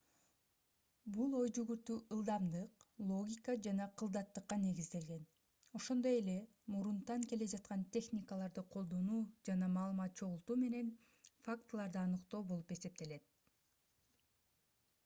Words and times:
бул 1.15 1.33
ой-жүгүртүү 1.39 1.97
ылдамдык 2.15 2.85
логика 3.09 3.55
жана 3.67 3.87
кылдаттыкка 4.03 4.57
негизделген 4.63 5.27
ошондой 5.81 6.17
эле 6.23 6.37
мурунтан 6.77 7.27
келе 7.35 7.49
жаткан 7.53 7.85
техникаларды 7.99 8.65
колдонуу 8.79 9.21
жана 9.53 9.71
маалымат 9.77 10.17
чогултуу 10.23 10.61
менен 10.65 10.91
фактыларды 11.49 12.05
аныктоо 12.05 12.45
болуп 12.53 12.75
эсептелет 12.81 13.33